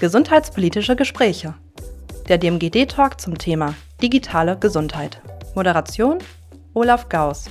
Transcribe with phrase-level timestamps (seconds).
[0.00, 1.54] Gesundheitspolitische Gespräche.
[2.28, 5.20] Der DMGD-Talk zum Thema digitale Gesundheit.
[5.56, 6.18] Moderation
[6.72, 7.46] Olaf Gauss.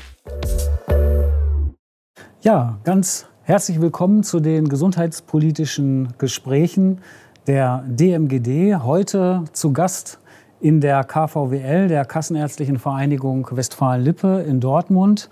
[2.42, 7.02] Ja, ganz herzlich willkommen zu den gesundheitspolitischen Gesprächen
[7.48, 8.78] der DMGD.
[8.82, 10.22] Heute zu Gast
[10.62, 15.30] in der KVWL, der Kassenärztlichen Vereinigung Westfalen-Lippe in Dortmund.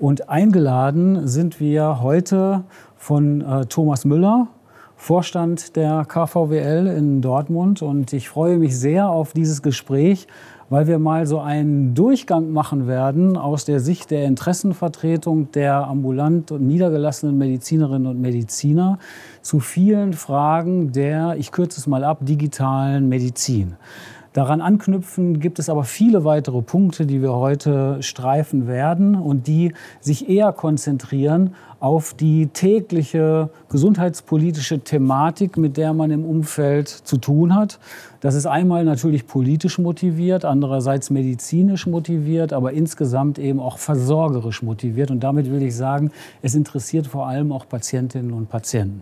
[0.00, 2.64] Und eingeladen sind wir heute
[2.96, 4.48] von äh, Thomas Müller,
[5.06, 7.80] Vorstand der KVWL in Dortmund.
[7.80, 10.26] Und ich freue mich sehr auf dieses Gespräch,
[10.68, 16.50] weil wir mal so einen Durchgang machen werden aus der Sicht der Interessenvertretung der ambulant
[16.50, 18.98] und niedergelassenen Medizinerinnen und Mediziner
[19.42, 23.76] zu vielen Fragen der, ich kürze es mal ab, digitalen Medizin.
[24.36, 29.72] Daran anknüpfen gibt es aber viele weitere Punkte, die wir heute streifen werden und die
[30.02, 37.54] sich eher konzentrieren auf die tägliche gesundheitspolitische Thematik, mit der man im Umfeld zu tun
[37.54, 37.78] hat.
[38.20, 45.10] Das ist einmal natürlich politisch motiviert, andererseits medizinisch motiviert, aber insgesamt eben auch versorgerisch motiviert.
[45.10, 46.10] Und damit will ich sagen,
[46.42, 49.00] es interessiert vor allem auch Patientinnen und Patienten.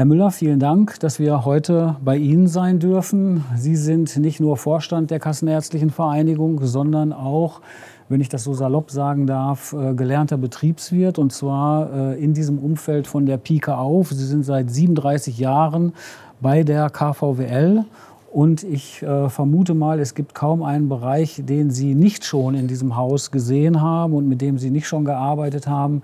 [0.00, 3.44] Herr Müller, vielen Dank, dass wir heute bei Ihnen sein dürfen.
[3.54, 7.60] Sie sind nicht nur Vorstand der Kassenärztlichen Vereinigung, sondern auch,
[8.08, 12.58] wenn ich das so salopp sagen darf, äh, gelernter Betriebswirt und zwar äh, in diesem
[12.58, 14.08] Umfeld von der Pike auf.
[14.08, 15.92] Sie sind seit 37 Jahren
[16.40, 17.84] bei der KVWL
[18.32, 22.68] und ich äh, vermute mal, es gibt kaum einen Bereich, den Sie nicht schon in
[22.68, 26.00] diesem Haus gesehen haben und mit dem Sie nicht schon gearbeitet haben.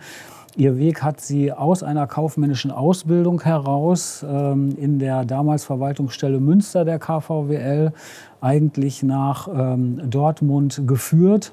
[0.58, 6.86] Ihr Weg hat sie aus einer kaufmännischen Ausbildung heraus ähm, in der damals Verwaltungsstelle Münster
[6.86, 7.92] der KVWL
[8.40, 11.52] eigentlich nach ähm, Dortmund geführt.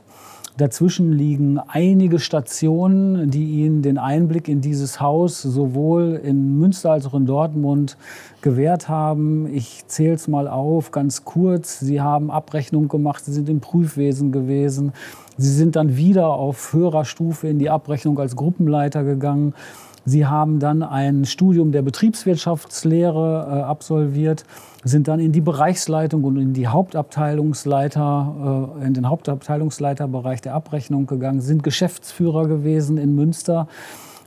[0.58, 7.08] Dazwischen liegen einige Stationen, die Ihnen den Einblick in dieses Haus sowohl in Münster als
[7.08, 7.98] auch in Dortmund
[8.42, 9.48] gewährt haben.
[9.52, 11.80] Ich zähle es mal auf, ganz kurz.
[11.80, 14.94] Sie haben Abrechnung gemacht, Sie sind im Prüfwesen gewesen.
[15.38, 19.56] Sie sind dann wieder auf höherer Stufe in die Abrechnung als Gruppenleiter gegangen.
[20.05, 24.43] Sie haben dann ein Studium der Betriebswirtschaftslehre äh, absolviert,
[24.83, 31.08] sind dann in die Bereichsleitung und in die Hauptabteilungsleiter, äh, in den Hauptabteilungsleiterbereich der Abrechnung
[31.08, 33.67] gegangen, sind Geschäftsführer gewesen in Münster,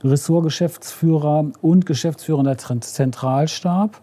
[0.03, 4.01] Ressortgeschäftsführer und Geschäftsführer der Zentralstab.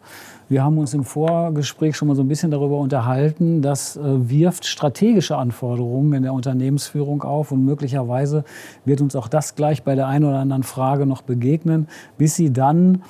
[0.49, 4.67] Wir haben uns im Vorgespräch schon mal so ein bisschen darüber unterhalten, das äh, wirft
[4.67, 8.45] strategische Anforderungen in der Unternehmensführung auf und möglicherweise
[8.85, 11.89] wird uns auch das gleich bei der einen oder anderen Frage noch begegnen,
[12.19, 13.03] bis Sie dann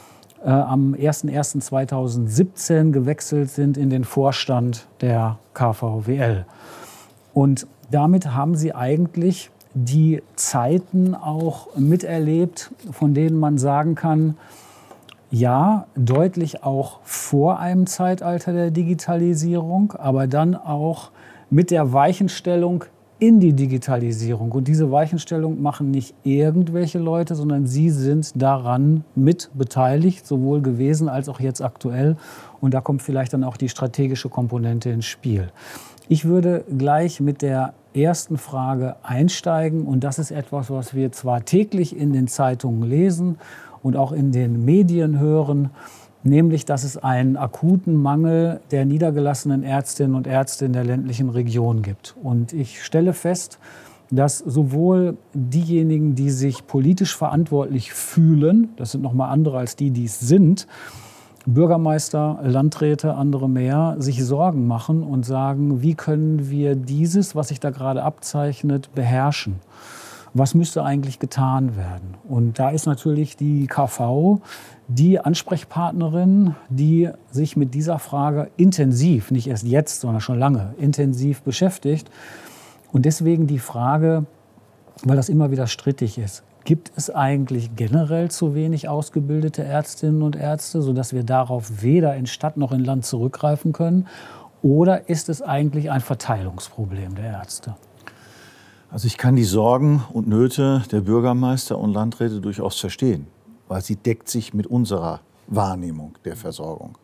[0.44, 6.46] äh, am 01.01.2017 gewechselt sind in den Vorstand der KVWL.
[7.32, 14.36] Und damit haben Sie eigentlich die Zeiten auch miterlebt, von denen man sagen kann,
[15.34, 21.10] ja, deutlich auch vor einem Zeitalter der Digitalisierung, aber dann auch
[21.50, 22.84] mit der Weichenstellung
[23.18, 24.52] in die Digitalisierung.
[24.52, 31.08] Und diese Weichenstellung machen nicht irgendwelche Leute, sondern sie sind daran mit beteiligt, sowohl gewesen
[31.08, 32.16] als auch jetzt aktuell.
[32.60, 35.50] Und da kommt vielleicht dann auch die strategische Komponente ins Spiel.
[36.08, 39.84] Ich würde gleich mit der ersten Frage einsteigen.
[39.84, 43.38] Und das ist etwas, was wir zwar täglich in den Zeitungen lesen
[43.84, 45.70] und auch in den Medien hören,
[46.24, 51.82] nämlich dass es einen akuten Mangel der niedergelassenen Ärztinnen und Ärzte in der ländlichen Region
[51.82, 52.16] gibt.
[52.20, 53.58] Und ich stelle fest,
[54.10, 59.90] dass sowohl diejenigen, die sich politisch verantwortlich fühlen, das sind noch mal andere als die,
[59.90, 60.66] die es sind,
[61.46, 67.60] Bürgermeister, Landräte, andere mehr, sich Sorgen machen und sagen, wie können wir dieses, was sich
[67.60, 69.56] da gerade abzeichnet, beherrschen?
[70.34, 72.16] Was müsste eigentlich getan werden?
[72.28, 74.40] Und da ist natürlich die KV
[74.88, 81.42] die Ansprechpartnerin, die sich mit dieser Frage intensiv, nicht erst jetzt, sondern schon lange, intensiv
[81.42, 82.10] beschäftigt.
[82.92, 84.26] Und deswegen die Frage,
[85.04, 90.34] weil das immer wieder strittig ist, gibt es eigentlich generell zu wenig ausgebildete Ärztinnen und
[90.34, 94.06] Ärzte, sodass wir darauf weder in Stadt noch in Land zurückgreifen können?
[94.62, 97.74] Oder ist es eigentlich ein Verteilungsproblem der Ärzte?
[98.94, 103.26] Also ich kann die Sorgen und Nöte der Bürgermeister und Landräte durchaus verstehen,
[103.66, 105.18] weil sie deckt sich mit unserer
[105.48, 106.96] Wahrnehmung der Versorgung.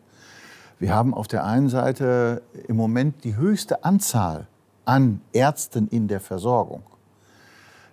[0.79, 4.47] Wir haben auf der einen Seite im Moment die höchste Anzahl
[4.85, 6.83] an Ärzten in der Versorgung.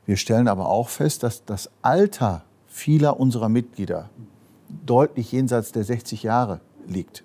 [0.07, 4.11] Wir stellen aber auch fest, dass das Alter vieler unserer Mitglieder
[4.87, 7.25] deutlich jenseits der 60 Jahre liegt.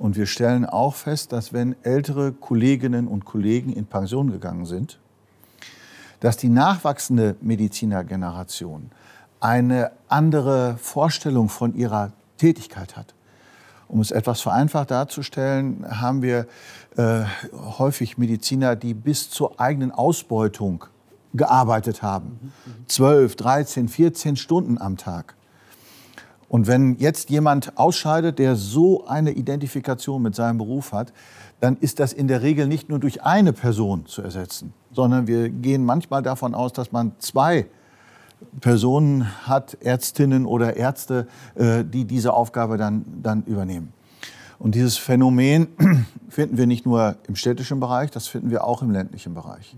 [0.00, 4.98] Und wir stellen auch fest, dass wenn ältere Kolleginnen und Kollegen in Pension gegangen sind,
[6.20, 8.90] dass die nachwachsende Medizinergeneration
[9.40, 13.14] eine andere Vorstellung von ihrer Tätigkeit hat.
[13.88, 16.46] Um es etwas vereinfacht darzustellen, haben wir
[16.96, 17.22] äh,
[17.78, 20.84] häufig Mediziner, die bis zur eigenen Ausbeutung
[21.34, 22.52] gearbeitet haben.
[22.86, 25.34] 12, 13, 14 Stunden am Tag.
[26.48, 31.12] Und wenn jetzt jemand ausscheidet, der so eine Identifikation mit seinem Beruf hat,
[31.60, 35.48] dann ist das in der Regel nicht nur durch eine Person zu ersetzen, sondern wir
[35.50, 37.66] gehen manchmal davon aus, dass man zwei
[38.60, 43.92] Personen hat, Ärztinnen oder Ärzte, äh, die diese Aufgabe dann, dann übernehmen.
[44.58, 45.68] Und dieses Phänomen
[46.28, 49.76] finden wir nicht nur im städtischen Bereich, das finden wir auch im ländlichen Bereich.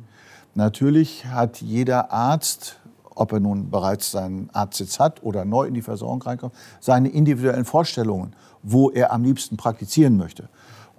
[0.54, 2.78] Natürlich hat jeder Arzt
[3.14, 7.64] ob er nun bereits seinen Arztsitz hat oder neu in die Versorgung reinkommt, seine individuellen
[7.64, 10.48] Vorstellungen, wo er am liebsten praktizieren möchte.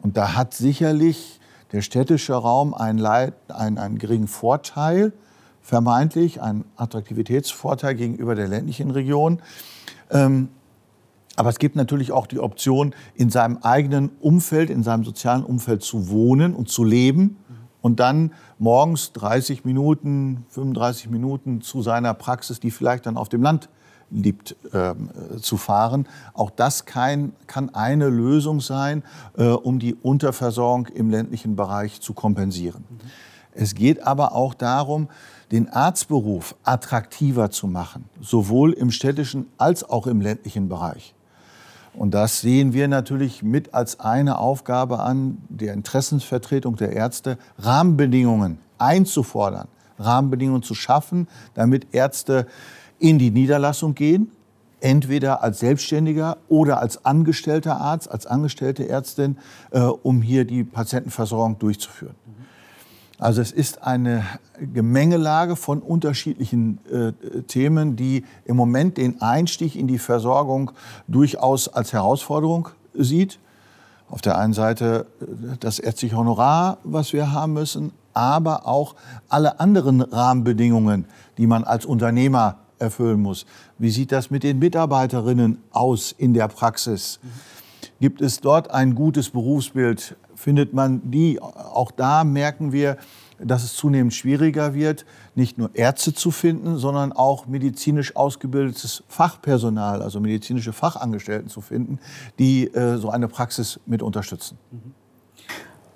[0.03, 1.39] Und da hat sicherlich
[1.71, 5.13] der städtische Raum einen, Leid, einen, einen geringen Vorteil,
[5.61, 9.41] vermeintlich einen Attraktivitätsvorteil gegenüber der ländlichen Region.
[10.11, 10.49] Ähm,
[11.35, 15.81] aber es gibt natürlich auch die Option, in seinem eigenen Umfeld, in seinem sozialen Umfeld
[15.81, 17.37] zu wohnen und zu leben
[17.81, 23.41] und dann morgens 30 Minuten, 35 Minuten zu seiner Praxis, die vielleicht dann auf dem
[23.41, 23.69] Land
[24.13, 24.93] liegt, äh,
[25.41, 26.07] zu fahren.
[26.33, 29.03] Auch das kein, kann eine Lösung sein,
[29.37, 32.85] äh, um die Unterversorgung im ländlichen Bereich zu kompensieren.
[32.89, 32.97] Mhm.
[33.55, 35.09] Es geht aber auch darum,
[35.51, 41.13] den Arztberuf attraktiver zu machen, sowohl im städtischen als auch im ländlichen Bereich.
[41.93, 48.57] Und das sehen wir natürlich mit als eine Aufgabe an, der Interessensvertretung der Ärzte, Rahmenbedingungen
[48.79, 49.67] einzufordern,
[49.99, 52.47] Rahmenbedingungen zu schaffen, damit Ärzte
[53.03, 54.31] in die Niederlassung gehen,
[54.79, 59.37] entweder als Selbstständiger oder als angestellter Arzt, als angestellte Ärztin,
[59.71, 62.15] äh, um hier die Patientenversorgung durchzuführen.
[63.19, 64.23] Also es ist eine
[64.73, 70.71] Gemengelage von unterschiedlichen äh, Themen, die im Moment den Einstieg in die Versorgung
[71.09, 73.37] durchaus als Herausforderung sieht.
[74.09, 78.95] Auf der einen Seite äh, das ärztliche Honorar, was wir haben müssen, aber auch
[79.27, 81.05] alle anderen Rahmenbedingungen,
[81.37, 83.47] die man als Unternehmer erfüllen muss.
[83.79, 87.19] Wie sieht das mit den Mitarbeiterinnen aus in der Praxis?
[87.99, 90.15] Gibt es dort ein gutes Berufsbild?
[90.43, 91.41] findet man die.
[91.41, 92.97] Auch da merken wir,
[93.39, 100.01] dass es zunehmend schwieriger wird, nicht nur Ärzte zu finden, sondern auch medizinisch ausgebildetes Fachpersonal,
[100.01, 101.99] also medizinische Fachangestellten zu finden,
[102.39, 104.57] die äh, so eine Praxis mit unterstützen.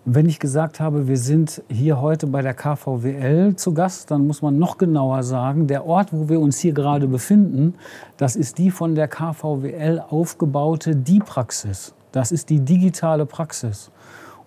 [0.10, 4.42] Wenn ich gesagt habe, wir sind hier heute bei der KVWL zu Gast, dann muss
[4.42, 7.74] man noch genauer sagen, der Ort, wo wir uns hier gerade befinden,
[8.16, 11.94] das ist die von der KVWL aufgebaute Die-Praxis.
[12.14, 13.92] Das ist die digitale Praxis.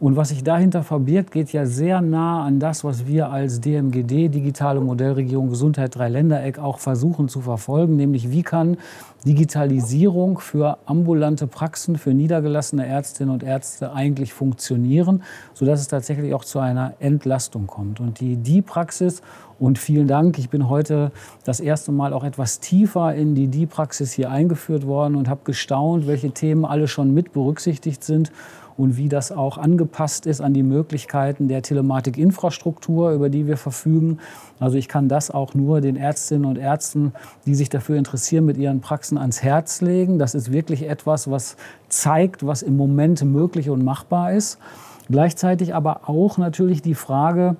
[0.01, 4.31] Und was sich dahinter verbirgt, geht ja sehr nah an das, was wir als DMGD,
[4.31, 8.79] Digitale Modellregion Gesundheit Dreiländereck, auch versuchen zu verfolgen, nämlich wie kann
[9.27, 16.47] Digitalisierung für ambulante Praxen, für niedergelassene Ärztinnen und Ärzte eigentlich funktionieren, sodass es tatsächlich auch
[16.47, 18.01] zu einer Entlastung kommt.
[18.01, 19.21] Und die, die Praxis
[19.61, 20.39] und vielen Dank.
[20.39, 21.13] Ich bin heute
[21.45, 26.07] das erste Mal auch etwas tiefer in die Die-Praxis hier eingeführt worden und habe gestaunt,
[26.07, 28.33] welche Themen alle schon mit berücksichtigt sind
[28.79, 34.19] und wie das auch angepasst ist an die Möglichkeiten der Telematikinfrastruktur, über die wir verfügen.
[34.59, 37.13] Also ich kann das auch nur den Ärztinnen und Ärzten,
[37.45, 40.19] die sich dafür interessieren, mit ihren Praxen ans Herz legen.
[40.19, 41.57] Das ist wirklich etwas, was
[41.91, 44.59] zeigt, was im Moment möglich und machbar ist.
[45.11, 47.57] Gleichzeitig aber auch natürlich die Frage,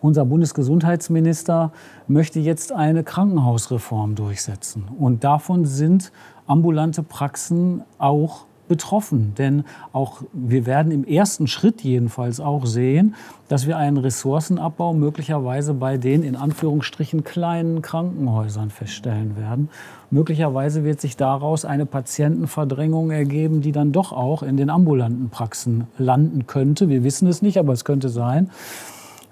[0.00, 1.72] unser Bundesgesundheitsminister
[2.08, 4.84] möchte jetzt eine Krankenhausreform durchsetzen.
[4.98, 6.12] Und davon sind
[6.46, 9.34] ambulante Praxen auch betroffen.
[9.36, 13.14] Denn auch wir werden im ersten Schritt jedenfalls auch sehen,
[13.48, 19.68] dass wir einen Ressourcenabbau möglicherweise bei den in Anführungsstrichen kleinen Krankenhäusern feststellen werden.
[20.10, 25.86] Möglicherweise wird sich daraus eine Patientenverdrängung ergeben, die dann doch auch in den ambulanten Praxen
[25.98, 26.88] landen könnte.
[26.88, 28.50] Wir wissen es nicht, aber es könnte sein.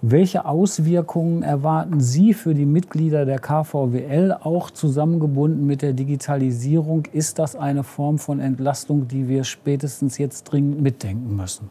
[0.06, 7.06] Welche Auswirkungen erwarten Sie für die Mitglieder der KVWL, auch zusammengebunden mit der Digitalisierung?
[7.10, 11.70] Ist das eine Form von Entlastung, die wir spätestens jetzt dringend mitdenken müssen?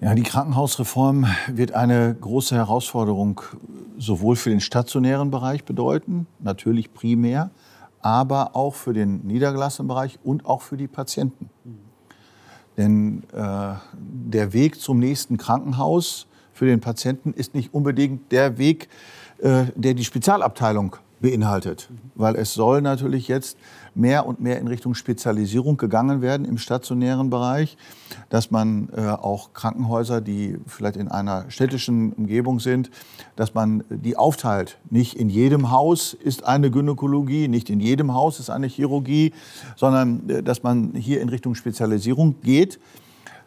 [0.00, 3.40] Ja, die Krankenhausreform wird eine große Herausforderung
[3.98, 7.50] sowohl für den stationären Bereich bedeuten, natürlich primär,
[8.00, 11.50] aber auch für den niedergelassenen Bereich und auch für die Patienten.
[12.76, 18.88] Denn äh, der Weg zum nächsten Krankenhaus für den Patienten ist nicht unbedingt der Weg,
[19.38, 23.58] äh, der die Spezialabteilung beinhaltet, weil es soll natürlich jetzt
[23.94, 27.76] mehr und mehr in Richtung Spezialisierung gegangen werden im stationären Bereich,
[28.30, 32.90] dass man äh, auch Krankenhäuser, die vielleicht in einer städtischen Umgebung sind,
[33.34, 34.78] dass man die aufteilt.
[34.88, 39.32] Nicht in jedem Haus ist eine Gynäkologie, nicht in jedem Haus ist eine Chirurgie,
[39.76, 42.78] sondern äh, dass man hier in Richtung Spezialisierung geht.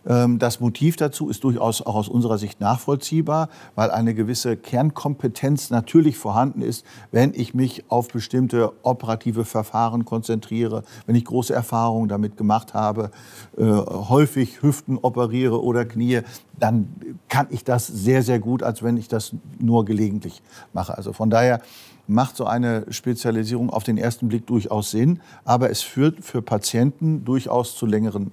[0.06, 5.70] Ähm, das Motiv dazu ist durchaus auch aus unserer Sicht nachvollziehbar, weil eine gewisse Kernkompetenz
[5.70, 12.10] natürlich vorhanden ist, wenn ich mich auf bestimmte operative Verfahren konzentriere, wenn ich große Erfahrungen
[12.10, 13.12] damit gemacht habe,
[13.58, 16.22] äh, häufig Hüften operiere oder Knie,
[16.58, 16.90] dann
[17.30, 20.42] kann ich das sehr, sehr gut, als wenn ich das nur gelegentlich
[20.74, 20.98] mache.
[20.98, 21.62] Also von daher
[22.08, 27.24] macht so eine Spezialisierung auf den ersten Blick durchaus Sinn, aber es führt für Patienten
[27.24, 28.32] durchaus zu längeren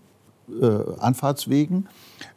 [0.49, 1.89] äh, Anfahrtswegen.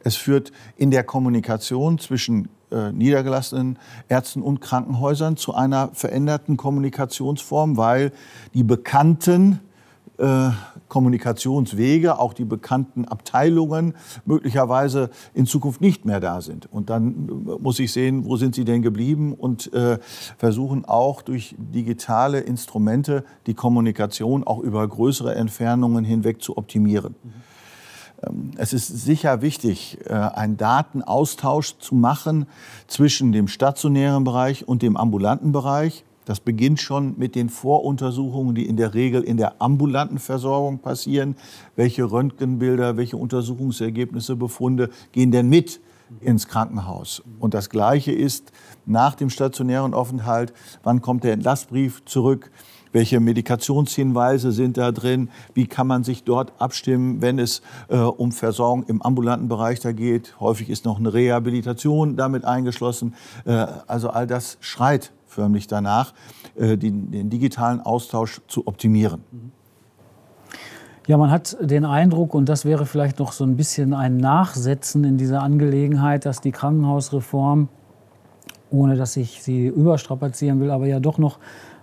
[0.03, 7.77] Es führt in der Kommunikation zwischen äh, niedergelassenen Ärzten und Krankenhäusern zu einer veränderten Kommunikationsform,
[7.77, 8.11] weil
[8.53, 9.59] die bekannten
[10.19, 10.49] äh,
[10.89, 13.93] Kommunikationswege, auch die bekannten Abteilungen
[14.25, 16.71] möglicherweise in Zukunft nicht mehr da sind.
[16.71, 19.97] Und dann äh, muss ich sehen, wo sind sie denn geblieben und äh,
[20.37, 27.15] versuchen auch durch digitale Instrumente die Kommunikation auch über größere Entfernungen hinweg zu optimieren.
[27.23, 27.48] Mhm.
[28.23, 32.45] Ähm, es ist sicher wichtig, äh, einen Datenaustausch zu machen
[32.87, 36.03] zwischen dem stationären Bereich und dem ambulanten Bereich.
[36.25, 41.35] Das beginnt schon mit den Voruntersuchungen, die in der Regel in der ambulanten Versorgung passieren.
[41.75, 45.81] Welche Röntgenbilder, welche Untersuchungsergebnisse, Befunde gehen denn mit
[46.21, 47.23] ins Krankenhaus?
[47.39, 48.51] Und das Gleiche ist
[48.85, 50.53] nach dem stationären Aufenthalt.
[50.83, 52.51] Wann kommt der Entlassbrief zurück?
[52.91, 58.31] Welche Medikationshinweise sind da drin, wie kann man sich dort abstimmen, wenn es äh, um
[58.31, 60.39] Versorgung im ambulanten Bereich da geht.
[60.39, 63.13] Häufig ist noch eine Rehabilitation damit eingeschlossen.
[63.45, 66.13] Äh, also all das schreit förmlich danach,
[66.55, 69.23] äh, den, den digitalen Austausch zu optimieren.
[71.07, 75.03] Ja, man hat den Eindruck, und das wäre vielleicht noch so ein bisschen ein Nachsetzen
[75.03, 77.67] in dieser Angelegenheit, dass die Krankenhausreform,
[78.69, 81.39] ohne dass ich sie überstrapazieren will, aber ja doch noch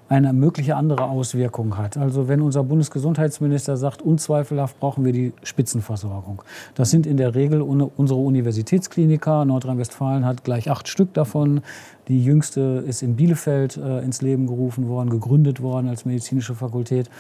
[0.09, 1.97] eine mögliche andere Auswirkung hat.
[1.97, 6.43] Also wenn unser Bundesgesundheitsminister sagt, unzweifelhaft brauchen wir die Spitzenversorgung.
[6.75, 9.45] Das sind in der Regel unsere Universitätskliniker.
[9.45, 11.63] Nordrhein-Westfalen hat gleich acht Stück davon.
[12.09, 17.11] Die jüngste ist in Bielefeld äh, ins Leben gerufen worden, gegründet worden als medizinische Fakultät.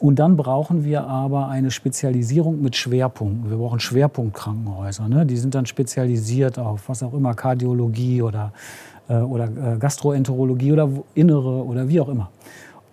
[0.00, 3.50] Und dann brauchen wir aber eine Spezialisierung mit Schwerpunkten.
[3.50, 5.08] Wir brauchen Schwerpunktkrankenhäuser.
[5.08, 5.26] Ne?
[5.26, 8.52] Die sind dann spezialisiert auf was auch immer, Kardiologie oder
[9.08, 12.30] äh, oder äh, Gastroenterologie oder Innere oder wie auch immer.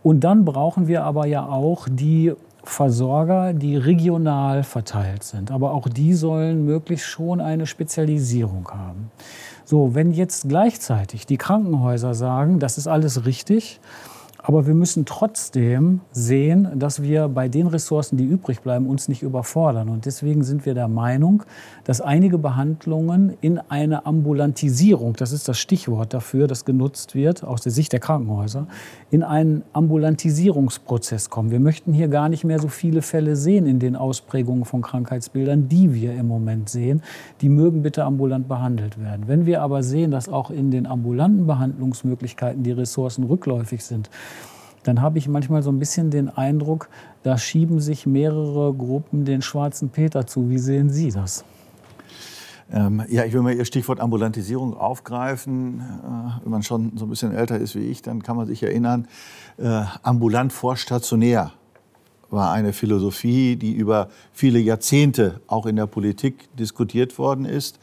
[0.04, 2.34] Und dann brauchen wir aber ja auch die
[2.64, 5.52] Versorger, die regional verteilt sind.
[5.52, 9.12] Aber auch die sollen möglichst schon eine Spezialisierung haben.
[9.66, 13.80] So, wenn jetzt gleichzeitig die Krankenhäuser sagen, das ist alles richtig,
[14.48, 19.24] aber wir müssen trotzdem sehen, dass wir bei den Ressourcen, die übrig bleiben, uns nicht
[19.24, 19.90] überfordern.
[19.90, 21.42] Und deswegen sind wir der Meinung,
[21.84, 27.62] dass einige Behandlungen in eine Ambulantisierung, das ist das Stichwort dafür, das genutzt wird aus
[27.62, 28.68] der Sicht der Krankenhäuser,
[29.10, 31.50] in einen Ambulantisierungsprozess kommen.
[31.50, 35.70] Wir möchten hier gar nicht mehr so viele Fälle sehen in den Ausprägungen von Krankheitsbildern,
[35.70, 37.02] die wir im Moment sehen.
[37.42, 39.24] Die mögen bitte ambulant behandelt werden.
[39.26, 44.12] Wenn wir aber sehen, dass auch in den ambulanten Behandlungsmöglichkeiten die Ressourcen rückläufig sind,
[44.88, 46.90] dann habe ich manchmal so ein bisschen den Eindruck,
[47.24, 50.50] da schieben sich mehrere Gruppen den schwarzen Peter zu.
[50.50, 51.44] Wie sehen Sie das?
[52.72, 55.80] Ähm, ja, ich will mal Ihr Stichwort Ambulantisierung aufgreifen.
[55.80, 58.62] Äh, wenn man schon so ein bisschen älter ist wie ich, dann kann man sich
[58.62, 59.08] erinnern,
[59.58, 61.52] äh, ambulant vor stationär
[62.30, 67.80] war eine Philosophie, die über viele Jahrzehnte auch in der Politik diskutiert worden ist.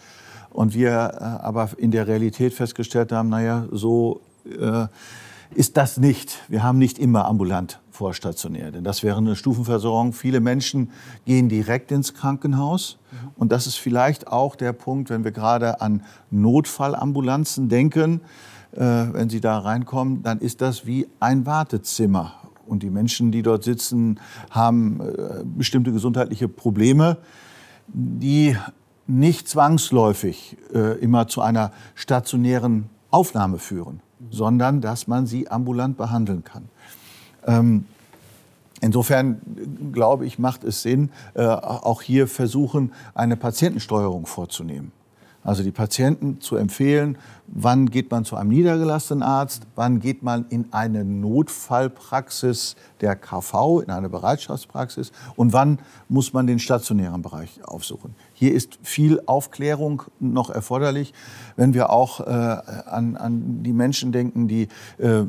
[0.51, 4.87] Und wir äh, aber in der Realität festgestellt haben, naja, so äh,
[5.55, 6.41] ist das nicht.
[6.49, 10.13] Wir haben nicht immer ambulant vorstationär, denn das wäre eine Stufenversorgung.
[10.13, 10.91] Viele Menschen
[11.25, 12.99] gehen direkt ins Krankenhaus.
[13.37, 18.21] Und das ist vielleicht auch der Punkt, wenn wir gerade an Notfallambulanzen denken.
[18.73, 22.35] Äh, wenn Sie da reinkommen, dann ist das wie ein Wartezimmer.
[22.67, 24.19] Und die Menschen, die dort sitzen,
[24.51, 27.19] haben äh, bestimmte gesundheitliche Probleme,
[27.89, 28.57] die
[29.07, 34.01] nicht zwangsläufig äh, immer zu einer stationären Aufnahme führen
[34.31, 36.69] sondern dass man sie ambulant behandeln kann.
[37.47, 37.87] Ähm,
[38.83, 39.41] Insofern
[39.93, 44.91] glaube ich, macht es Sinn, äh, auch hier versuchen, eine Patientensteuerung vorzunehmen.
[45.45, 47.19] Also die Patienten zu empfehlen,
[47.49, 53.81] wann geht man zu einem niedergelassenen Arzt, wann geht man in eine Notfallpraxis der KV,
[53.81, 58.15] in eine Bereitschaftspraxis und wann muss man den stationären Bereich aufsuchen.
[58.33, 61.13] Hier ist viel Aufklärung noch erforderlich,
[61.57, 64.69] wenn wir auch äh, an, an, die Menschen denken, die
[64.99, 65.25] äh,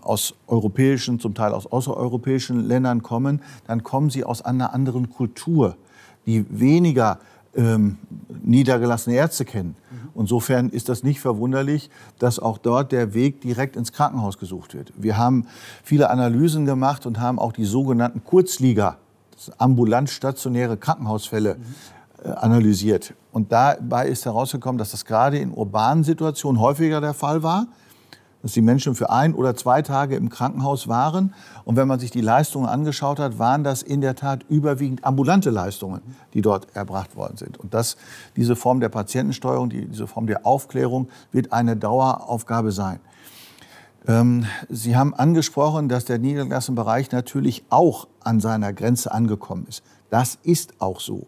[0.00, 5.76] aus europäischen, zum Teil aus außereuropäischen Ländern kommen, dann kommen sie aus einer anderen Kultur,
[6.24, 7.18] die weniger
[7.56, 7.98] ähm,
[8.42, 9.76] niedergelassene Ärzte kennen.
[10.14, 14.92] Insofern ist das nicht verwunderlich, dass auch dort der Weg direkt ins Krankenhaus gesucht wird.
[14.96, 15.46] Wir haben
[15.84, 18.96] viele Analysen gemacht und haben auch die sogenannten Kurzliga,
[19.58, 21.56] ambulant stationäre Krankenhausfälle,
[22.24, 23.14] äh, analysiert.
[23.30, 27.68] Und dabei ist herausgekommen, dass das gerade in urbanen Situationen häufiger der Fall war
[28.42, 31.34] dass die Menschen für ein oder zwei Tage im Krankenhaus waren.
[31.64, 35.50] Und wenn man sich die Leistungen angeschaut hat, waren das in der Tat überwiegend ambulante
[35.50, 36.00] Leistungen,
[36.34, 37.58] die dort erbracht worden sind.
[37.58, 37.96] Und das,
[38.36, 43.00] diese Form der Patientensteuerung, die, diese Form der Aufklärung wird eine Daueraufgabe sein.
[44.06, 49.82] Ähm, Sie haben angesprochen, dass der Niedergelassenenbereich natürlich auch an seiner Grenze angekommen ist.
[50.10, 51.26] Das ist auch so.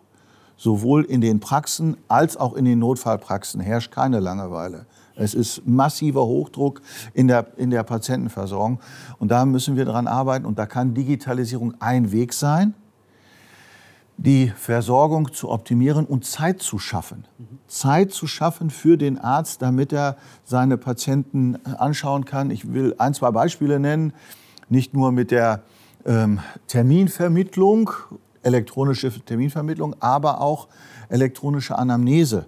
[0.56, 4.86] Sowohl in den Praxen als auch in den Notfallpraxen herrscht keine Langeweile.
[5.20, 6.80] Es ist massiver Hochdruck
[7.12, 8.80] in der, in der Patientenversorgung.
[9.18, 10.46] Und da müssen wir daran arbeiten.
[10.46, 12.74] Und da kann Digitalisierung ein Weg sein,
[14.16, 17.24] die Versorgung zu optimieren und Zeit zu schaffen.
[17.66, 22.50] Zeit zu schaffen für den Arzt, damit er seine Patienten anschauen kann.
[22.50, 24.12] Ich will ein, zwei Beispiele nennen.
[24.68, 25.62] Nicht nur mit der
[26.06, 27.90] ähm, Terminvermittlung,
[28.42, 30.68] elektronische Terminvermittlung, aber auch
[31.08, 32.46] elektronische Anamnese.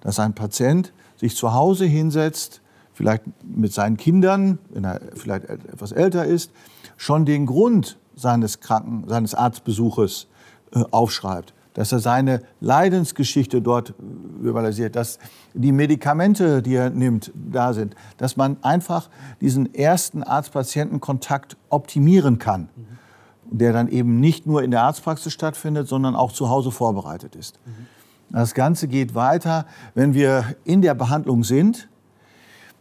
[0.00, 2.60] Dass ein Patient sich zu Hause hinsetzt,
[2.92, 6.50] vielleicht mit seinen Kindern, wenn er vielleicht etwas älter ist,
[6.96, 10.26] schon den Grund seines Kranken, seines Arztbesuches
[10.74, 13.94] äh, aufschreibt, dass er seine Leidensgeschichte dort
[14.42, 15.20] verbalisiert, dass
[15.54, 19.08] die Medikamente, die er nimmt, da sind, dass man einfach
[19.40, 23.58] diesen ersten Arzt-Patienten-Kontakt optimieren kann, mhm.
[23.58, 27.60] der dann eben nicht nur in der Arztpraxis stattfindet, sondern auch zu Hause vorbereitet ist.
[27.64, 27.86] Mhm.
[28.32, 31.88] Das Ganze geht weiter, wenn wir in der Behandlung sind,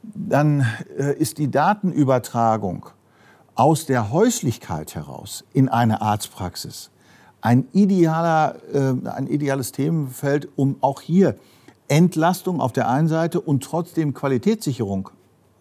[0.01, 0.65] dann
[0.98, 2.88] äh, ist die Datenübertragung
[3.55, 6.91] aus der Häuslichkeit heraus in eine Arztpraxis
[7.41, 11.36] ein, idealer, äh, ein ideales Themenfeld, um auch hier
[11.88, 15.10] Entlastung auf der einen Seite und trotzdem Qualitätssicherung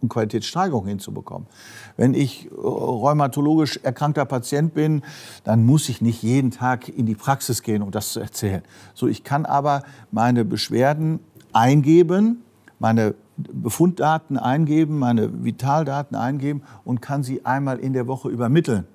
[0.01, 1.47] und Qualitätssteigerung hinzubekommen.
[1.97, 5.03] Wenn ich äh, rheumatologisch erkrankter Patient bin,
[5.45, 8.63] dann muss ich nicht jeden Tag in die Praxis gehen, um das zu erzählen.
[8.95, 11.21] So, ich kann aber meine Beschwerden
[11.53, 12.43] eingeben,
[12.79, 18.87] meine Befunddaten eingeben, meine Vitaldaten eingeben und kann sie einmal in der Woche übermitteln.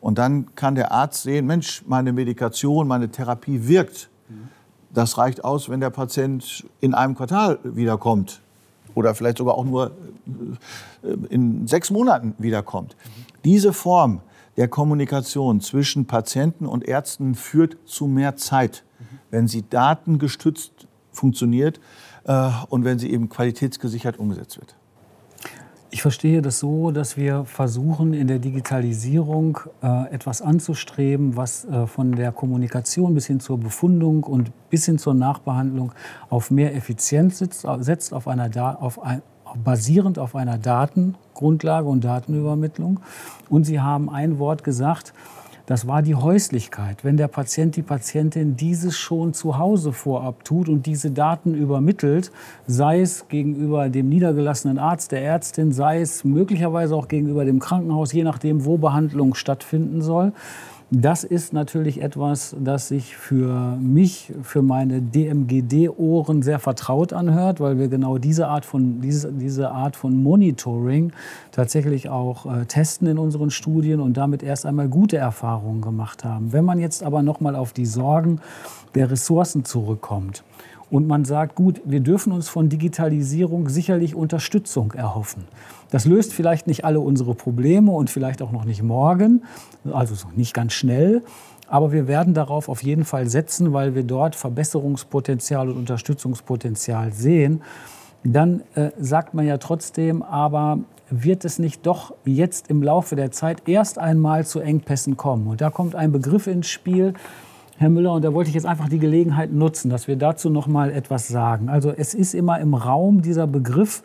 [0.00, 4.08] Und dann kann der Arzt sehen, Mensch, meine Medikation, meine Therapie wirkt.
[4.92, 8.40] Das reicht aus, wenn der Patient in einem Quartal wiederkommt
[8.94, 9.92] oder vielleicht sogar auch nur
[11.30, 12.96] in sechs Monaten wiederkommt.
[13.44, 14.20] Diese Form
[14.56, 18.84] der Kommunikation zwischen Patienten und Ärzten führt zu mehr Zeit,
[19.30, 21.80] wenn sie datengestützt funktioniert
[22.24, 24.76] äh, und wenn sie eben qualitätsgesichert umgesetzt wird.
[25.92, 31.88] Ich verstehe das so, dass wir versuchen, in der Digitalisierung äh, etwas anzustreben, was äh,
[31.88, 35.92] von der Kommunikation bis hin zur Befundung und bis hin zur Nachbehandlung
[36.28, 39.22] auf mehr Effizienz sitzt, setzt, auf einer auf ein,
[39.56, 43.00] basierend auf einer Datengrundlage und Datenübermittlung.
[43.48, 45.12] Und Sie haben ein Wort gesagt,
[45.70, 47.04] das war die Häuslichkeit.
[47.04, 52.32] Wenn der Patient, die Patientin dieses schon zu Hause vorab tut und diese Daten übermittelt,
[52.66, 58.12] sei es gegenüber dem niedergelassenen Arzt, der Ärztin, sei es möglicherweise auch gegenüber dem Krankenhaus,
[58.12, 60.32] je nachdem, wo Behandlung stattfinden soll,
[60.92, 67.78] das ist natürlich etwas, das sich für mich, für meine DMGD-Ohren sehr vertraut anhört, weil
[67.78, 71.12] wir genau diese Art von, diese, diese Art von Monitoring
[71.52, 76.52] tatsächlich auch äh, testen in unseren Studien und damit erst einmal gute Erfahrungen gemacht haben.
[76.52, 78.40] Wenn man jetzt aber noch mal auf die Sorgen
[78.96, 80.42] der Ressourcen zurückkommt
[80.90, 85.44] und man sagt, gut, wir dürfen uns von Digitalisierung sicherlich Unterstützung erhoffen.
[85.90, 89.42] Das löst vielleicht nicht alle unsere Probleme und vielleicht auch noch nicht morgen,
[89.92, 91.22] also nicht ganz schnell.
[91.68, 97.62] Aber wir werden darauf auf jeden Fall setzen, weil wir dort Verbesserungspotenzial und Unterstützungspotenzial sehen.
[98.24, 103.30] Dann äh, sagt man ja trotzdem, aber wird es nicht doch jetzt im Laufe der
[103.30, 105.46] Zeit erst einmal zu Engpässen kommen?
[105.46, 107.14] Und da kommt ein Begriff ins Spiel,
[107.78, 110.66] Herr Müller, und da wollte ich jetzt einfach die Gelegenheit nutzen, dass wir dazu noch
[110.66, 111.68] mal etwas sagen.
[111.68, 114.02] Also es ist immer im Raum dieser Begriff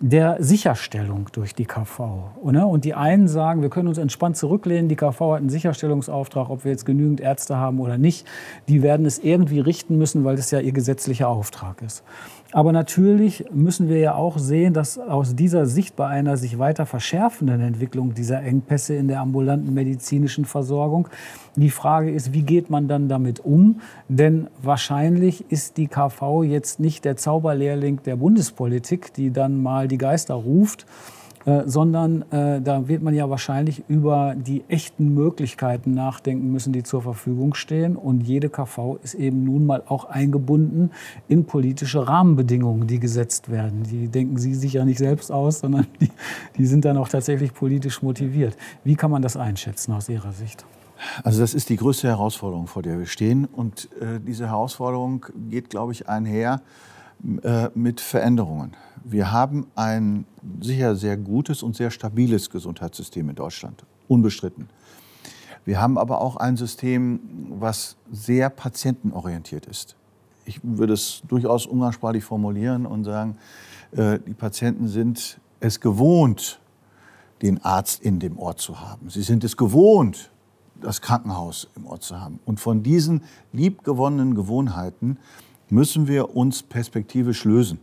[0.00, 2.30] der Sicherstellung durch die KV.
[2.42, 6.64] Und die einen sagen, wir können uns entspannt zurücklehnen, die KV hat einen Sicherstellungsauftrag, ob
[6.64, 8.26] wir jetzt genügend Ärzte haben oder nicht.
[8.68, 12.02] Die werden es irgendwie richten müssen, weil das ja ihr gesetzlicher Auftrag ist.
[12.54, 16.86] Aber natürlich müssen wir ja auch sehen, dass aus dieser Sicht bei einer sich weiter
[16.86, 21.08] verschärfenden Entwicklung dieser Engpässe in der ambulanten medizinischen Versorgung
[21.56, 23.80] die Frage ist, wie geht man dann damit um?
[24.08, 29.98] Denn wahrscheinlich ist die KV jetzt nicht der Zauberlehrling der Bundespolitik, die dann mal die
[29.98, 30.86] Geister ruft,
[31.46, 36.82] äh, sondern äh, da wird man ja wahrscheinlich über die echten Möglichkeiten nachdenken müssen, die
[36.82, 37.96] zur Verfügung stehen.
[37.96, 40.90] Und jede KV ist eben nun mal auch eingebunden
[41.28, 43.82] in politische Rahmenbedingungen, die gesetzt werden.
[43.82, 46.10] Die denken Sie sich ja nicht selbst aus, sondern die,
[46.56, 48.56] die sind dann auch tatsächlich politisch motiviert.
[48.82, 50.64] Wie kann man das einschätzen aus Ihrer Sicht?
[51.22, 53.44] Also das ist die größte Herausforderung, vor der wir stehen.
[53.44, 56.62] Und äh, diese Herausforderung geht, glaube ich, einher
[57.42, 58.76] äh, mit Veränderungen.
[59.02, 60.26] Wir haben ein
[60.60, 64.68] sicher sehr gutes und sehr stabiles Gesundheitssystem in Deutschland, unbestritten.
[65.64, 69.96] Wir haben aber auch ein System, was sehr patientenorientiert ist.
[70.44, 73.38] Ich würde es durchaus umgangssprachlich formulieren und sagen,
[73.92, 76.60] äh, die Patienten sind es gewohnt,
[77.40, 79.08] den Arzt in dem Ort zu haben.
[79.08, 80.30] Sie sind es gewohnt,
[80.80, 82.40] das Krankenhaus im Ort zu haben.
[82.44, 85.18] Und von diesen liebgewonnenen Gewohnheiten
[85.70, 87.80] müssen wir uns perspektivisch lösen.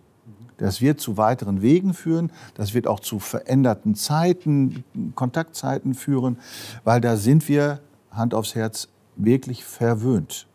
[0.57, 4.83] Das wird zu weiteren Wegen führen, das wird auch zu veränderten Zeiten,
[5.15, 6.37] Kontaktzeiten führen,
[6.83, 7.79] weil da sind wir,
[8.11, 10.47] Hand aufs Herz, wirklich verwöhnt.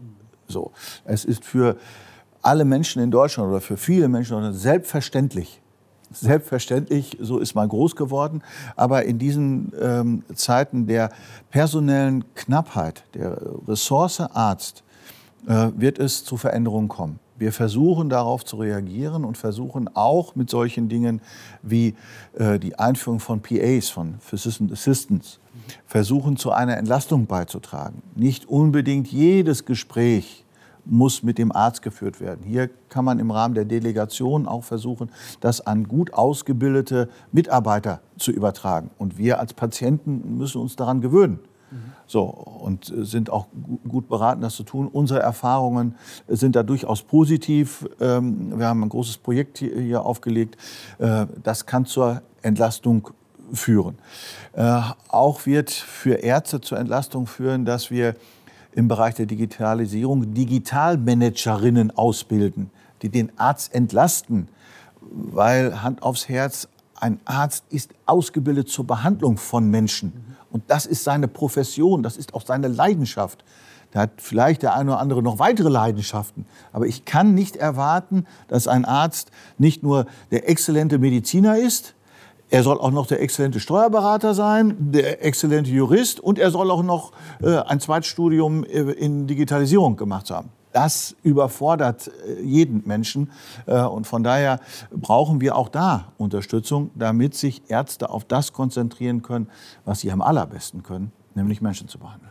[0.47, 0.71] So.
[1.05, 1.77] Es ist für
[2.41, 5.61] alle Menschen in Deutschland oder für viele Menschen in Deutschland selbstverständlich,
[6.13, 8.43] Selbstverständlich, so ist man groß geworden.
[8.77, 11.11] Aber in diesen ähm, Zeiten der
[11.51, 14.85] personellen Knappheit, der Ressource Arzt,
[15.47, 17.21] wird es zu Veränderungen kommen.
[17.39, 21.21] Wir versuchen darauf zu reagieren und versuchen auch mit solchen Dingen
[21.63, 21.95] wie
[22.39, 25.39] äh, die Einführung von PAs, von Physician Assistants,
[25.87, 28.03] versuchen zu einer Entlastung beizutragen.
[28.15, 30.45] Nicht unbedingt jedes Gespräch
[30.87, 32.45] muss mit dem Arzt geführt werden.
[32.45, 38.31] Hier kann man im Rahmen der Delegation auch versuchen, das an gut ausgebildete Mitarbeiter zu
[38.31, 38.91] übertragen.
[38.97, 41.41] Und wir als Patienten müssen uns daran gewöhnen.
[42.07, 43.49] So, und sind auch
[43.89, 44.87] gut beraten, das zu tun.
[44.87, 45.97] Unsere Erfahrungen
[46.29, 47.89] sind da durchaus positiv.
[48.01, 50.57] Ähm, wir haben ein großes Projekt hier aufgelegt.
[50.99, 53.11] Äh, das kann zur Entlastung
[53.53, 53.99] führen.
[54.53, 58.15] Äh, auch wird für Ärzte zur Entlastung führen, dass wir
[58.73, 62.71] im Bereich der Digitalisierung Digitalmanagerinnen ausbilden,
[63.03, 64.49] die den Arzt entlasten,
[65.01, 70.36] weil Hand aufs Herz, ein Arzt ist ausgebildet zur Behandlung von Menschen.
[70.57, 73.45] Und das ist seine Profession, das ist auch seine Leidenschaft.
[73.91, 76.47] Da hat vielleicht der eine oder andere noch weitere Leidenschaften.
[76.73, 81.95] Aber ich kann nicht erwarten, dass ein Arzt nicht nur der exzellente Mediziner ist,
[82.49, 86.83] er soll auch noch der exzellente Steuerberater sein, der exzellente Jurist und er soll auch
[86.83, 90.49] noch äh, ein Zweitstudium äh, in Digitalisierung gemacht haben.
[90.77, 93.31] Das überfordert äh, jeden Menschen
[93.65, 94.61] äh, und von daher
[94.91, 99.49] brauchen wir auch da Unterstützung, damit sich Ärzte auf das konzentrieren können,
[99.87, 102.31] was sie am allerbesten können, nämlich Menschen zu behandeln.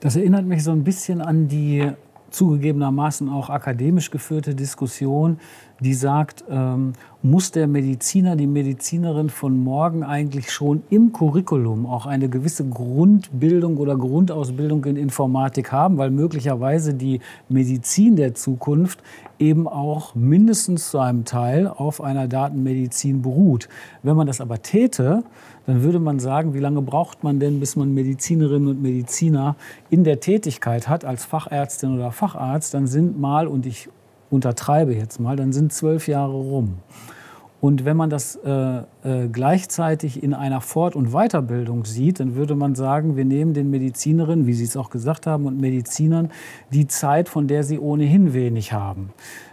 [0.00, 1.92] Das erinnert mich so ein bisschen an die
[2.30, 5.38] zugegebenermaßen auch akademisch geführte Diskussion,
[5.80, 12.06] die sagt, ähm, muss der Mediziner, die Medizinerin von morgen eigentlich schon im Curriculum auch
[12.06, 19.02] eine gewisse Grundbildung oder Grundausbildung in Informatik haben, weil möglicherweise die Medizin der Zukunft
[19.38, 23.68] eben auch mindestens zu einem Teil auf einer Datenmedizin beruht.
[24.02, 25.22] Wenn man das aber täte,
[25.66, 29.56] dann würde man sagen, wie lange braucht man denn, bis man Medizinerinnen und Mediziner
[29.90, 32.72] in der Tätigkeit hat als Fachärztin oder Facharzt?
[32.72, 33.88] Dann sind mal, und ich
[34.30, 36.78] untertreibe jetzt mal, dann sind zwölf Jahre rum.
[37.60, 42.54] Und wenn man das äh, äh, gleichzeitig in einer Fort- und Weiterbildung sieht, dann würde
[42.54, 46.30] man sagen, wir nehmen den Medizinerinnen, wie Sie es auch gesagt haben, und Medizinern
[46.72, 49.10] die Zeit, von der sie ohnehin wenig haben.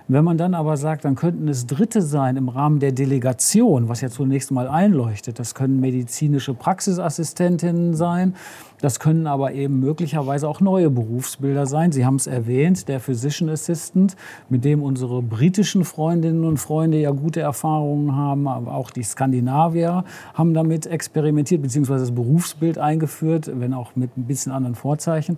[0.09, 3.99] Wenn man dann aber sagt, dann könnten es Dritte sein im Rahmen der Delegation, was
[3.99, 5.37] ja zunächst mal einleuchtet.
[5.37, 8.33] Das können medizinische Praxisassistentinnen sein,
[8.79, 11.91] das können aber eben möglicherweise auch neue Berufsbilder sein.
[11.91, 14.15] Sie haben es erwähnt, der Physician Assistant,
[14.47, 20.05] mit dem unsere britischen Freundinnen und Freunde ja gute Erfahrungen haben, aber auch die Skandinavier
[20.33, 25.37] haben damit experimentiert, beziehungsweise das Berufsbild eingeführt, wenn auch mit ein bisschen anderen Vorzeichen.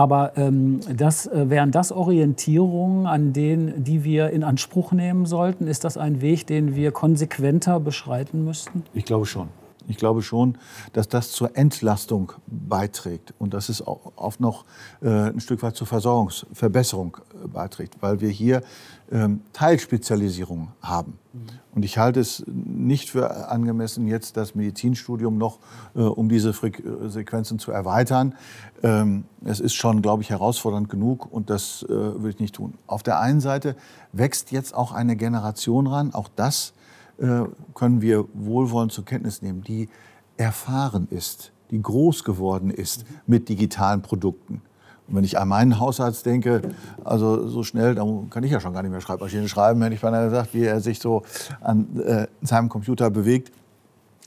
[0.00, 5.66] Aber ähm, das, äh, wären das Orientierungen, an denen, die wir in Anspruch nehmen sollten?
[5.66, 8.82] Ist das ein Weg, den wir konsequenter beschreiten müssten?
[8.94, 9.48] Ich glaube schon.
[9.88, 10.56] Ich glaube schon,
[10.94, 14.64] dass das zur Entlastung beiträgt und dass es auch oft noch
[15.02, 18.62] äh, ein Stück weit zur Versorgungsverbesserung äh, beiträgt, weil wir hier
[19.52, 21.18] Teilspezialisierung haben.
[21.72, 25.58] Und ich halte es nicht für angemessen, jetzt das Medizinstudium noch
[25.94, 28.34] äh, um diese Frequ Sequenzen zu erweitern.
[28.82, 32.74] Ähm, es ist schon, glaube ich, herausfordernd genug und das äh, würde ich nicht tun.
[32.86, 33.76] Auf der einen Seite
[34.12, 36.72] wächst jetzt auch eine Generation ran, auch das
[37.18, 37.42] äh,
[37.74, 39.88] können wir wohlwollend zur Kenntnis nehmen, die
[40.36, 44.62] erfahren ist, die groß geworden ist mit digitalen Produkten.
[45.10, 46.62] Und wenn ich an meinen Hausarzt denke,
[47.04, 50.00] also so schnell, da kann ich ja schon gar nicht mehr Schreibmaschine schreiben, hätte ich
[50.00, 51.22] beinahe gesagt, wie er sich so
[51.60, 53.52] an äh, seinem Computer bewegt.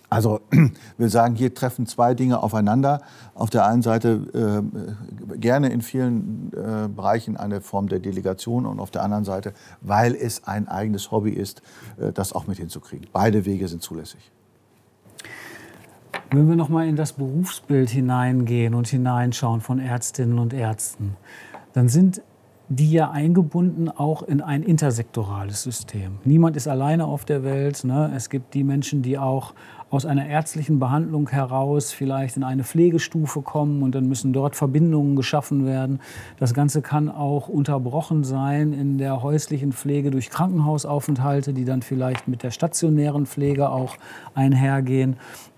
[0.09, 0.41] Also
[0.97, 3.01] wir sagen, hier treffen zwei Dinge aufeinander.
[3.33, 4.61] Auf der einen Seite
[5.33, 9.53] äh, gerne in vielen äh, Bereichen eine Form der Delegation und auf der anderen Seite,
[9.81, 11.61] weil es ein eigenes Hobby ist,
[11.97, 13.07] äh, das auch mit hinzukriegen.
[13.11, 14.31] Beide Wege sind zulässig.
[16.31, 21.15] Wenn wir noch mal in das Berufsbild hineingehen und hineinschauen von Ärztinnen und Ärzten,
[21.73, 22.21] dann sind
[22.69, 26.19] die ja eingebunden auch in ein intersektorales System.
[26.23, 27.83] Niemand ist alleine auf der Welt.
[27.83, 28.11] Ne?
[28.15, 29.53] Es gibt die Menschen, die auch
[29.89, 35.15] aus einer ärztlichen Behandlung heraus vielleicht in eine Pflegestufe kommen und dann müssen dort Verbindungen
[35.15, 35.99] geschaffen werden.
[36.39, 42.27] Das Ganze kann auch unterbrochen sein in der häuslichen Pflege durch Krankenhausaufenthalte, die dann vielleicht
[42.27, 43.97] mit der stationären Pflege auch
[44.33, 45.17] einhergehen.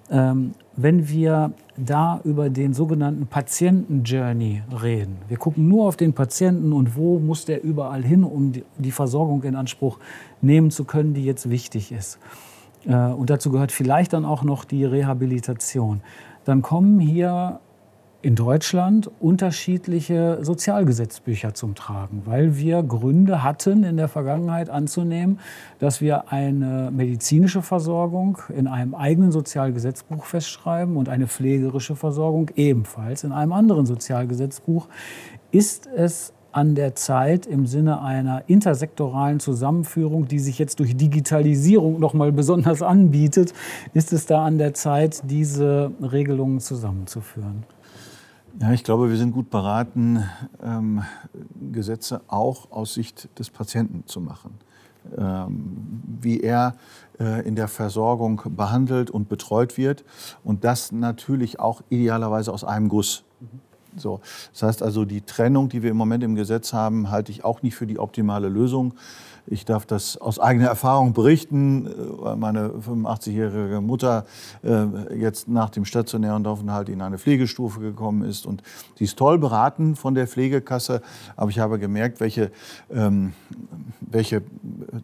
[0.09, 6.73] Ähm, wenn wir da über den sogenannten Patienten-Journey reden, wir gucken nur auf den Patienten
[6.73, 9.99] und wo muss der überall hin, um die Versorgung in Anspruch
[10.41, 12.19] nehmen zu können, die jetzt wichtig ist.
[12.85, 16.01] Äh, und dazu gehört vielleicht dann auch noch die Rehabilitation.
[16.43, 17.59] Dann kommen hier
[18.25, 25.39] in Deutschland unterschiedliche Sozialgesetzbücher zum Tragen, weil wir Gründe hatten in der Vergangenheit anzunehmen,
[25.77, 33.23] dass wir eine medizinische Versorgung in einem eigenen Sozialgesetzbuch festschreiben und eine pflegerische Versorgung ebenfalls
[33.23, 34.88] in einem anderen Sozialgesetzbuch.
[35.51, 41.99] Ist es an der Zeit im Sinne einer intersektoralen Zusammenführung, die sich jetzt durch Digitalisierung
[41.99, 43.53] noch mal besonders anbietet,
[43.93, 47.65] ist es da an der Zeit, diese Regelungen zusammenzuführen?
[48.61, 50.23] Ja, ich glaube, wir sind gut beraten,
[50.63, 51.03] ähm,
[51.73, 54.57] Gesetze auch aus Sicht des Patienten zu machen.
[55.17, 56.75] Ähm, wie er
[57.19, 60.03] äh, in der Versorgung behandelt und betreut wird
[60.43, 63.23] und das natürlich auch idealerweise aus einem Guss.
[63.39, 63.59] Mhm.
[63.97, 67.43] So, das heißt also, die Trennung, die wir im Moment im Gesetz haben, halte ich
[67.43, 68.93] auch nicht für die optimale Lösung.
[69.47, 74.25] Ich darf das aus eigener Erfahrung berichten, äh, weil meine 85-jährige Mutter
[74.63, 74.86] äh,
[75.17, 78.45] jetzt nach dem stationären Aufenthalt in eine Pflegestufe gekommen ist.
[78.45, 78.63] Und
[78.97, 81.01] sie ist toll beraten von der Pflegekasse,
[81.36, 82.51] aber ich habe gemerkt, welche,
[82.91, 83.34] ähm,
[84.01, 84.41] welche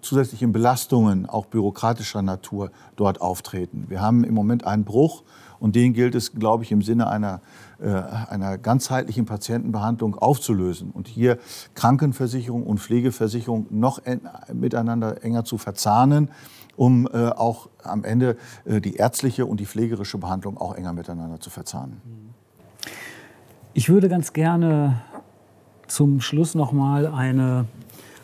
[0.01, 3.85] zusätzlichen Belastungen auch bürokratischer Natur dort auftreten.
[3.89, 5.23] Wir haben im Moment einen Bruch
[5.59, 7.41] und den gilt es, glaube ich, im Sinne einer,
[7.81, 10.91] einer ganzheitlichen Patientenbehandlung aufzulösen.
[10.91, 11.37] Und hier
[11.73, 14.01] Krankenversicherung und Pflegeversicherung noch
[14.53, 16.29] miteinander enger zu verzahnen,
[16.75, 21.39] um äh, auch am Ende äh, die ärztliche und die pflegerische Behandlung auch enger miteinander
[21.39, 22.01] zu verzahnen.
[23.73, 25.01] Ich würde ganz gerne
[25.87, 27.65] zum Schluss noch mal eine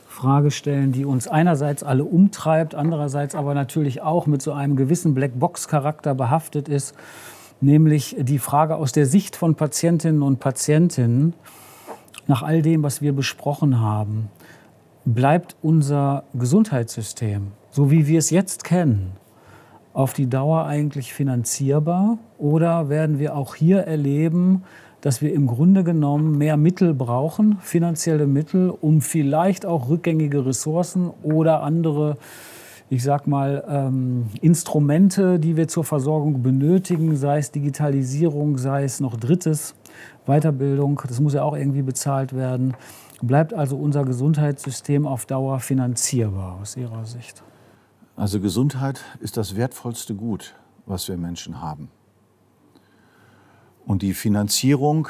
[0.07, 5.13] Frage stellen, die uns einerseits alle umtreibt, andererseits aber natürlich auch mit so einem gewissen
[5.13, 6.95] Blackbox-Charakter behaftet ist,
[7.61, 11.33] nämlich die Frage aus der Sicht von Patientinnen und Patientinnen,
[12.27, 14.29] nach all dem, was wir besprochen haben,
[15.05, 19.13] bleibt unser Gesundheitssystem, so wie wir es jetzt kennen,
[19.93, 22.17] auf die Dauer eigentlich finanzierbar?
[22.37, 24.63] Oder werden wir auch hier erleben,
[25.01, 31.11] dass wir im Grunde genommen mehr Mittel brauchen, finanzielle Mittel, um vielleicht auch rückgängige Ressourcen
[31.23, 32.17] oder andere,
[32.89, 38.99] ich sag mal, ähm, Instrumente, die wir zur Versorgung benötigen, sei es Digitalisierung, sei es
[38.99, 39.75] noch Drittes,
[40.25, 42.75] Weiterbildung, das muss ja auch irgendwie bezahlt werden.
[43.21, 47.43] Bleibt also unser Gesundheitssystem auf Dauer finanzierbar aus Ihrer Sicht?
[48.15, 51.89] Also Gesundheit ist das wertvollste Gut, was wir Menschen haben.
[53.85, 55.07] Und die Finanzierung,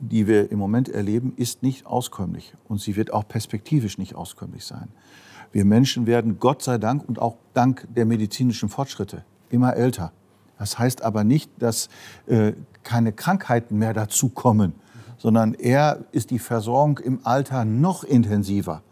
[0.00, 2.54] die wir im Moment erleben, ist nicht auskömmlich.
[2.68, 4.88] Und sie wird auch perspektivisch nicht auskömmlich sein.
[5.52, 10.12] Wir Menschen werden Gott sei Dank und auch dank der medizinischen Fortschritte immer älter.
[10.58, 11.88] Das heißt aber nicht, dass
[12.26, 14.72] äh, keine Krankheiten mehr dazukommen,
[15.18, 18.82] sondern eher ist die Versorgung im Alter noch intensiver.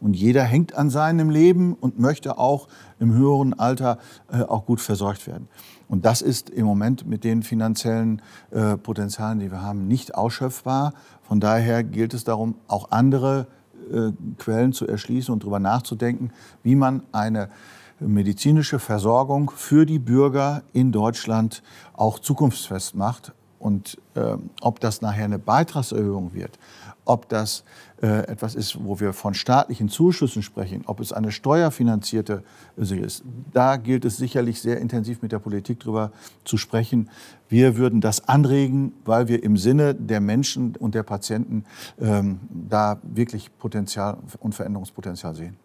[0.00, 3.98] Und jeder hängt an seinem Leben und möchte auch im höheren Alter
[4.32, 5.48] äh, auch gut versorgt werden.
[5.88, 10.94] Und das ist im Moment mit den finanziellen äh, Potenzialen, die wir haben, nicht ausschöpfbar.
[11.22, 13.59] Von daher gilt es darum, auch andere äh,
[14.38, 16.30] Quellen zu erschließen und darüber nachzudenken,
[16.62, 17.48] wie man eine
[18.00, 21.62] medizinische Versorgung für die Bürger in Deutschland
[21.94, 23.32] auch zukunftsfest macht.
[23.58, 26.58] Und äh, ob das nachher eine Beitragserhöhung wird,
[27.04, 27.64] ob das
[28.02, 32.42] äh, etwas ist, wo wir von staatlichen Zuschüssen sprechen, ob es eine steuerfinanzierte
[32.78, 36.12] äh, ist, da gilt es sicherlich sehr intensiv mit der Politik darüber
[36.44, 37.10] zu sprechen.
[37.48, 41.64] Wir würden das anregen, weil wir im Sinne der Menschen und der Patienten
[42.00, 45.56] ähm, da wirklich Potenzial und Veränderungspotenzial sehen.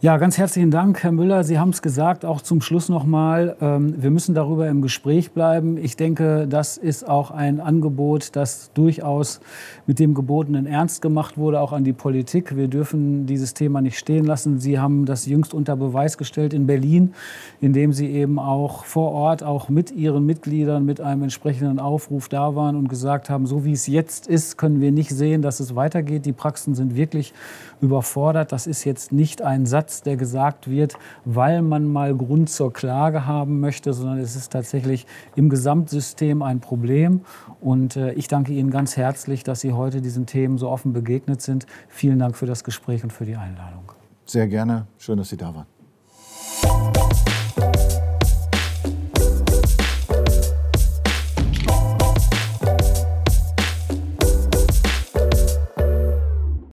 [0.00, 1.44] Ja, ganz herzlichen Dank, Herr Müller.
[1.44, 5.78] Sie haben es gesagt, auch zum Schluss nochmal, ähm, wir müssen darüber im Gespräch bleiben.
[5.78, 9.40] Ich denke, das ist auch ein Angebot, das durchaus
[9.86, 12.54] mit dem Gebotenen ernst gemacht wurde, auch an die Politik.
[12.54, 14.58] Wir dürfen dieses Thema nicht stehen lassen.
[14.60, 17.14] Sie haben das jüngst unter Beweis gestellt in Berlin,
[17.62, 22.54] indem Sie eben auch vor Ort, auch mit Ihren Mitgliedern, mit einem entsprechenden Aufruf da
[22.54, 25.74] waren und gesagt haben, so wie es jetzt ist, können wir nicht sehen, dass es
[25.76, 26.26] weitergeht.
[26.26, 27.32] Die Praxen sind wirklich
[27.80, 28.52] überfordert.
[28.52, 30.94] Das ist jetzt nicht ein Satz, der gesagt wird,
[31.24, 36.60] weil man mal Grund zur Klage haben möchte, sondern es ist tatsächlich im Gesamtsystem ein
[36.60, 37.22] Problem.
[37.60, 41.42] Und äh, ich danke Ihnen ganz herzlich, dass Sie heute diesen Themen so offen begegnet
[41.42, 41.66] sind.
[41.88, 43.92] Vielen Dank für das Gespräch und für die Einladung.
[44.26, 44.86] Sehr gerne.
[44.98, 47.33] Schön, dass Sie da waren.